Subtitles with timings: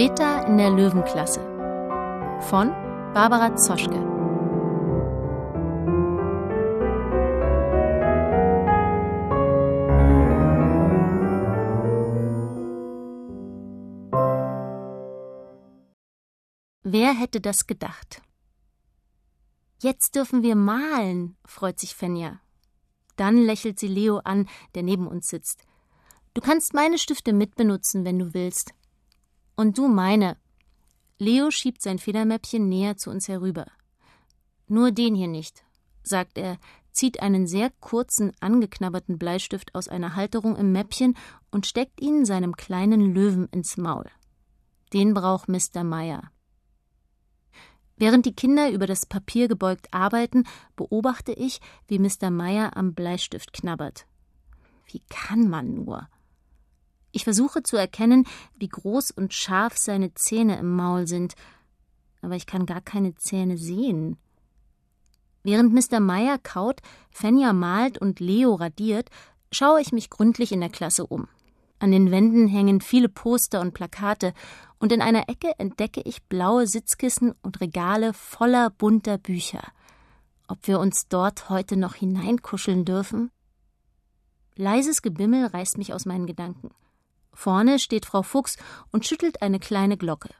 [0.00, 1.40] Greta in der Löwenklasse
[2.48, 2.70] von
[3.12, 4.00] Barbara Zoschke.
[16.82, 18.22] Wer hätte das gedacht?
[19.82, 22.40] Jetzt dürfen wir malen, freut sich Fenja.
[23.16, 25.62] Dann lächelt sie Leo an, der neben uns sitzt.
[26.32, 28.72] Du kannst meine Stifte mitbenutzen, wenn du willst.
[29.60, 30.38] Und du meine.
[31.18, 33.66] Leo schiebt sein Federmäppchen näher zu uns herüber.
[34.68, 35.64] Nur den hier nicht,
[36.02, 36.56] sagt er,
[36.92, 41.14] zieht einen sehr kurzen, angeknabberten Bleistift aus einer Halterung im Mäppchen
[41.50, 44.06] und steckt ihn seinem kleinen Löwen ins Maul.
[44.94, 45.84] Den braucht Mr.
[45.84, 46.30] Meyer.
[47.98, 52.30] Während die Kinder über das Papier gebeugt arbeiten, beobachte ich, wie Mr.
[52.30, 54.06] Meyer am Bleistift knabbert.
[54.86, 56.08] Wie kann man nur?
[57.12, 58.26] Ich versuche zu erkennen,
[58.58, 61.34] wie groß und scharf seine Zähne im Maul sind,
[62.22, 64.18] aber ich kann gar keine Zähne sehen.
[65.42, 66.00] Während Mr.
[66.00, 69.08] Meyer kaut, Fenja malt und Leo radiert,
[69.50, 71.28] schaue ich mich gründlich in der Klasse um.
[71.78, 74.34] An den Wänden hängen viele Poster und Plakate,
[74.78, 79.62] und in einer Ecke entdecke ich blaue Sitzkissen und Regale voller bunter Bücher.
[80.48, 83.30] Ob wir uns dort heute noch hineinkuscheln dürfen?
[84.56, 86.70] Leises Gebimmel reißt mich aus meinen Gedanken.
[87.32, 88.56] Vorne steht Frau Fuchs
[88.92, 90.30] und schüttelt eine kleine Glocke.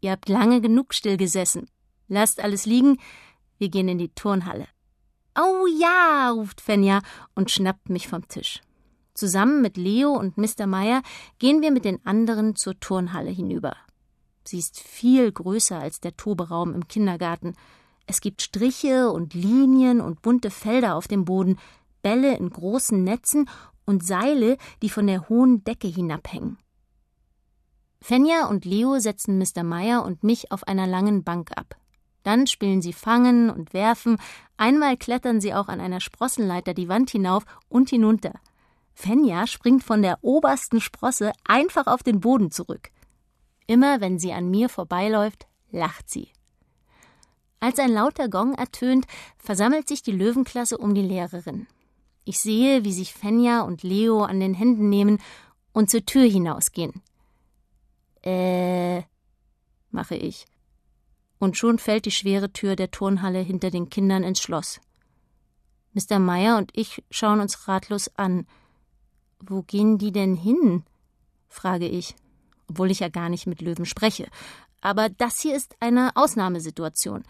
[0.00, 1.68] Ihr habt lange genug still gesessen.
[2.08, 2.98] Lasst alles liegen,
[3.58, 4.66] wir gehen in die Turnhalle.
[5.38, 7.00] Oh ja, ruft Fenja
[7.34, 8.60] und schnappt mich vom Tisch.
[9.14, 10.66] Zusammen mit Leo und Mr.
[10.66, 11.02] Meyer
[11.38, 13.76] gehen wir mit den anderen zur Turnhalle hinüber.
[14.44, 17.54] Sie ist viel größer als der Toberaum im Kindergarten.
[18.06, 21.58] Es gibt Striche und Linien und bunte Felder auf dem Boden,
[22.02, 23.48] Bälle in großen Netzen
[23.86, 26.58] und Seile, die von der hohen Decke hinabhängen.
[28.00, 29.62] Fenja und Leo setzen Mr.
[29.62, 31.76] Meyer und mich auf einer langen Bank ab.
[32.22, 34.18] Dann spielen sie Fangen und Werfen,
[34.56, 38.32] einmal klettern sie auch an einer Sprossenleiter die Wand hinauf und hinunter.
[38.92, 42.90] Fenja springt von der obersten Sprosse einfach auf den Boden zurück.
[43.66, 46.28] Immer wenn sie an mir vorbeiläuft, lacht sie.
[47.60, 49.06] Als ein lauter Gong ertönt,
[49.38, 51.66] versammelt sich die Löwenklasse um die Lehrerin.
[52.30, 55.18] Ich sehe, wie sich Fenja und Leo an den Händen nehmen
[55.72, 57.02] und zur Tür hinausgehen.
[58.22, 59.02] Äh,
[59.90, 60.46] mache ich.
[61.40, 64.80] Und schon fällt die schwere Tür der Turnhalle hinter den Kindern ins Schloss.
[65.92, 66.20] Mr.
[66.20, 68.46] Meyer und ich schauen uns ratlos an.
[69.40, 70.84] Wo gehen die denn hin?
[71.48, 72.14] frage ich,
[72.68, 74.28] obwohl ich ja gar nicht mit Löwen spreche.
[74.80, 77.24] Aber das hier ist eine Ausnahmesituation.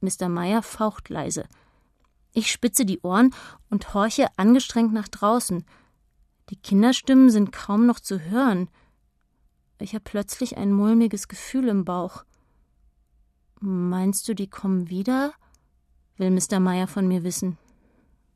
[0.00, 0.28] Mr.
[0.28, 1.48] Meyer faucht leise.
[2.34, 3.32] Ich spitze die Ohren
[3.70, 5.64] und horche angestrengt nach draußen.
[6.50, 8.68] Die Kinderstimmen sind kaum noch zu hören.
[9.78, 12.24] Ich habe plötzlich ein mulmiges Gefühl im Bauch.
[13.60, 15.32] Meinst du, die kommen wieder?
[16.16, 16.60] will Mr.
[16.60, 17.56] Meyer von mir wissen.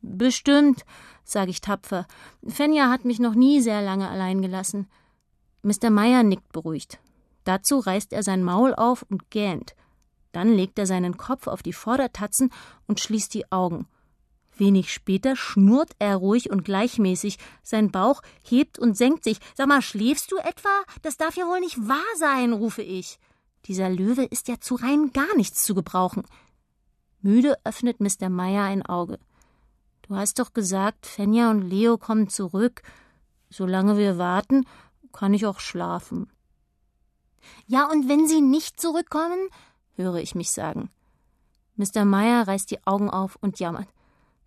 [0.01, 0.85] Bestimmt,
[1.23, 2.07] sage ich tapfer.
[2.47, 4.87] Fenja hat mich noch nie sehr lange allein gelassen.
[5.61, 5.89] Mr.
[5.89, 6.99] Meyer nickt beruhigt.
[7.43, 9.75] Dazu reißt er sein Maul auf und gähnt.
[10.31, 12.51] Dann legt er seinen Kopf auf die Vordertatzen
[12.87, 13.87] und schließt die Augen.
[14.59, 19.39] Wenig später schnurrt er ruhig und gleichmäßig, sein Bauch hebt und senkt sich.
[19.55, 20.69] Sag mal, schläfst du etwa?
[21.01, 23.19] Das darf ja wohl nicht wahr sein, rufe ich.
[23.65, 26.23] Dieser Löwe ist ja zu rein gar nichts zu gebrauchen.
[27.21, 28.29] Müde öffnet Mr.
[28.29, 29.19] Meyer ein Auge.
[30.03, 32.81] Du hast doch gesagt, Fenja und Leo kommen zurück.
[33.49, 34.65] Solange wir warten,
[35.11, 36.31] kann ich auch schlafen.
[37.67, 39.49] Ja, und wenn sie nicht zurückkommen?
[39.99, 40.89] Höre ich mich sagen.
[41.75, 42.05] Mr.
[42.05, 43.87] Meyer reißt die Augen auf und jammert.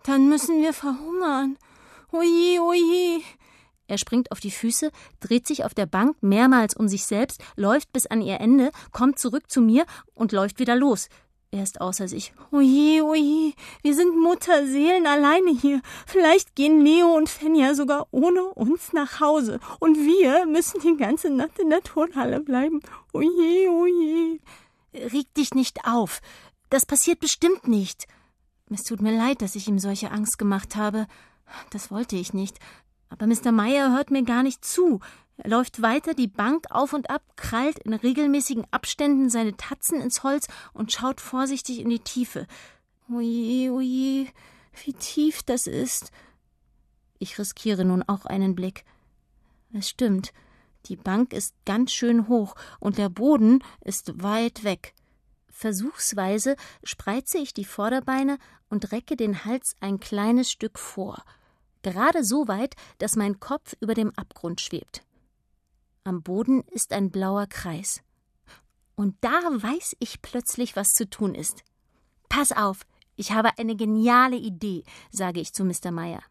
[0.05, 1.57] Dann müssen wir verhungern.
[2.11, 3.23] Oje, oje.
[3.87, 4.91] Er springt auf die Füße,
[5.21, 9.19] dreht sich auf der Bank mehrmals um sich selbst, läuft bis an ihr Ende, kommt
[9.19, 9.85] zurück zu mir
[10.15, 11.09] und läuft wieder los.
[11.51, 12.33] Er ist außer sich.
[12.51, 13.53] Oje, oje,
[13.83, 15.83] wir sind Mutterseelen alleine hier.
[16.07, 19.61] Vielleicht gehen Leo und Fenja sogar ohne uns nach Hause.
[19.79, 22.81] Und wir müssen die ganze Nacht in der Turnhalle bleiben.
[23.13, 24.39] Oje, oje.
[24.95, 26.21] Reg dich nicht auf.
[26.71, 28.07] Das passiert bestimmt nicht.
[28.71, 31.07] Es tut mir leid, dass ich ihm solche Angst gemacht habe.
[31.71, 32.59] Das wollte ich nicht.
[33.09, 33.53] Aber Mr.
[33.53, 35.01] Meyer hört mir gar nicht zu.
[35.37, 40.23] Er läuft weiter die Bank auf und ab, krallt in regelmäßigen Abständen seine Tatzen ins
[40.23, 42.47] Holz und schaut vorsichtig in die Tiefe.
[43.11, 44.29] Oje, oje,
[44.85, 46.13] wie tief das ist.
[47.19, 48.85] Ich riskiere nun auch einen Blick.
[49.73, 50.33] Es stimmt.
[50.87, 54.95] Die Bank ist ganz schön hoch und der Boden ist weit weg.
[55.49, 58.39] Versuchsweise spreize ich die Vorderbeine
[58.69, 61.23] und recke den Hals ein kleines Stück vor,
[61.83, 65.05] gerade so weit, dass mein Kopf über dem Abgrund schwebt.
[66.05, 68.03] Am Boden ist ein blauer Kreis.
[68.97, 71.63] Und da weiß ich plötzlich, was zu tun ist.
[72.29, 72.81] Pass auf,
[73.15, 75.91] ich habe eine geniale Idee, sage ich zu Mr.
[75.91, 76.23] Meyer.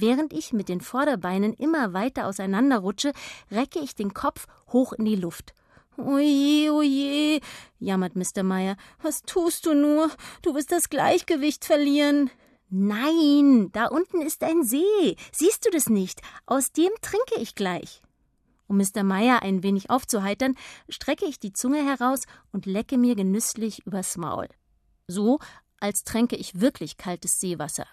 [0.00, 3.12] Während ich mit den Vorderbeinen immer weiter auseinanderrutsche,
[3.50, 5.54] recke ich den Kopf hoch in die Luft.
[5.96, 7.40] Oje, oje,
[7.80, 8.44] jammert Mr.
[8.44, 8.76] Meyer.
[9.02, 10.08] Was tust du nur?
[10.42, 12.30] Du wirst das Gleichgewicht verlieren.
[12.70, 15.16] Nein, da unten ist ein See.
[15.32, 16.20] Siehst du das nicht?
[16.46, 18.00] Aus dem trinke ich gleich.
[18.68, 19.02] Um Mr.
[19.02, 20.54] Meyer ein wenig aufzuheitern,
[20.88, 22.20] strecke ich die Zunge heraus
[22.52, 24.46] und lecke mir genüsslich übers Maul.
[25.08, 25.40] So,
[25.80, 27.86] als tränke ich wirklich kaltes Seewasser.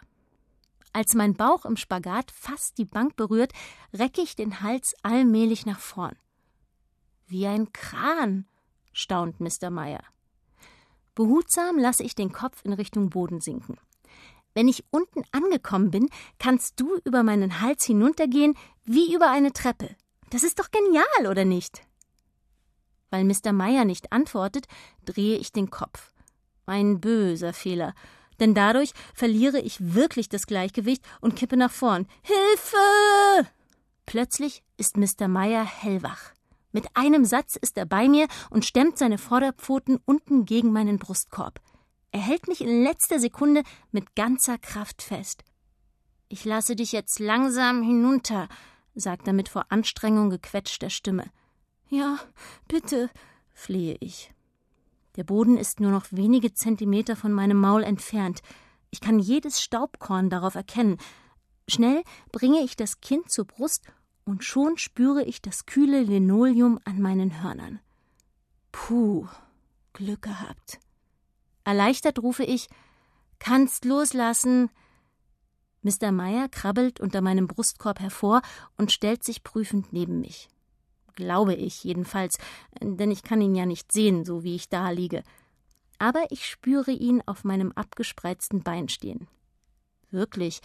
[0.96, 3.52] Als mein Bauch im Spagat fast die Bank berührt,
[3.92, 6.16] recke ich den Hals allmählich nach vorn.
[7.28, 8.46] Wie ein Kran,
[8.94, 9.72] staunt Mr.
[9.72, 10.02] Meyer.
[11.14, 13.78] Behutsam lasse ich den Kopf in Richtung Boden sinken.
[14.54, 16.08] Wenn ich unten angekommen bin,
[16.40, 18.56] kannst du über meinen Hals hinuntergehen
[18.86, 19.98] wie über eine Treppe.
[20.30, 21.82] Das ist doch genial, oder nicht?
[23.10, 23.52] Weil Mr.
[23.52, 24.68] Meyer nicht antwortet,
[25.04, 26.14] drehe ich den Kopf.
[26.66, 27.94] Ein böser Fehler
[28.40, 32.08] denn dadurch verliere ich wirklich das Gleichgewicht und kippe nach vorn.
[32.22, 33.50] Hilfe!
[34.06, 35.28] Plötzlich ist Mr.
[35.28, 36.34] Meyer hellwach.
[36.72, 41.62] Mit einem Satz ist er bei mir und stemmt seine Vorderpfoten unten gegen meinen Brustkorb.
[42.12, 45.44] Er hält mich in letzter Sekunde mit ganzer Kraft fest.
[46.28, 48.50] Ich lasse dich jetzt langsam hinunter,
[48.94, 51.32] sagt er mit vor Anstrengung gequetschter Stimme.
[51.90, 52.20] Ja,
[52.68, 53.10] bitte,
[53.54, 54.35] flehe ich.
[55.16, 58.42] Der Boden ist nur noch wenige Zentimeter von meinem Maul entfernt.
[58.92, 60.98] Ich kann jedes Staubkorn darauf erkennen.
[61.68, 63.86] Schnell bringe ich das Kind zur Brust
[64.26, 67.80] und schon spüre ich das kühle Linoleum an meinen Hörnern.
[68.72, 69.28] Puh,
[69.94, 70.80] Glück gehabt.
[71.64, 72.68] Erleichtert rufe ich:
[73.40, 74.70] Kannst loslassen.
[75.82, 76.12] Mr.
[76.12, 78.42] Meyer krabbelt unter meinem Brustkorb hervor
[78.76, 80.50] und stellt sich prüfend neben mich
[81.16, 82.38] glaube ich jedenfalls,
[82.82, 85.24] denn ich kann ihn ja nicht sehen, so wie ich da liege.
[85.98, 89.28] Aber ich spüre ihn auf meinem abgespreizten Bein stehen.
[90.12, 90.62] Wirklich,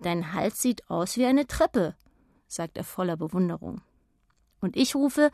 [0.00, 1.94] dein Hals sieht aus wie eine Treppe,
[2.46, 3.80] sagt er voller Bewunderung.
[4.60, 5.30] Und ich rufe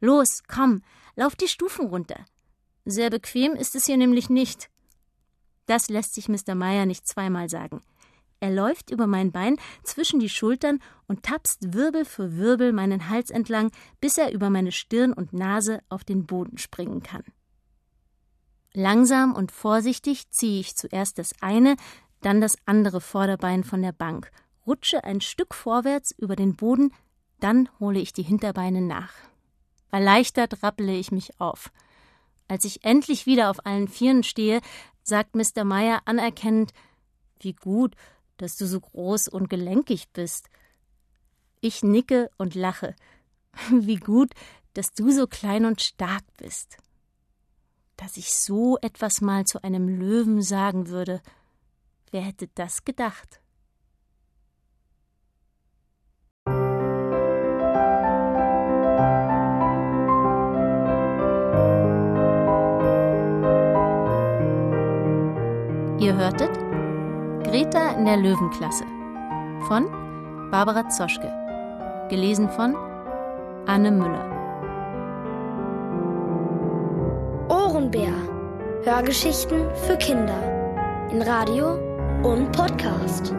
[0.00, 0.82] Los, komm,
[1.16, 2.24] lauf die Stufen runter.
[2.84, 4.68] Sehr bequem ist es hier nämlich nicht.
[5.66, 6.54] Das lässt sich Mr.
[6.54, 7.80] Meyer nicht zweimal sagen.
[8.44, 13.30] Er läuft über mein Bein zwischen die Schultern und tapst Wirbel für Wirbel meinen Hals
[13.30, 13.70] entlang,
[14.02, 17.22] bis er über meine Stirn und Nase auf den Boden springen kann.
[18.74, 21.76] Langsam und vorsichtig ziehe ich zuerst das eine,
[22.20, 24.30] dann das andere Vorderbein von der Bank,
[24.66, 26.92] rutsche ein Stück vorwärts über den Boden,
[27.40, 29.14] dann hole ich die Hinterbeine nach.
[29.90, 31.72] Erleichtert rappele ich mich auf.
[32.46, 34.60] Als ich endlich wieder auf allen Vieren stehe,
[35.02, 35.64] sagt Mr.
[35.64, 36.74] Meyer anerkennend,
[37.40, 37.94] wie gut,
[38.36, 40.48] dass du so groß und gelenkig bist.
[41.60, 42.94] Ich nicke und lache.
[43.70, 44.30] Wie gut,
[44.74, 46.76] dass du so klein und stark bist.
[47.96, 51.22] Dass ich so etwas mal zu einem Löwen sagen würde,
[52.10, 53.40] wer hätte das gedacht?
[66.00, 66.63] Ihr hörtet
[67.54, 68.82] Greta in der Löwenklasse
[69.68, 69.86] von
[70.50, 71.32] Barbara Zoschke.
[72.10, 72.74] Gelesen von
[73.66, 74.26] Anne Müller.
[77.48, 78.12] Ohrenbär.
[78.82, 81.06] Hörgeschichten für Kinder.
[81.12, 81.78] In Radio
[82.24, 83.32] und Podcast.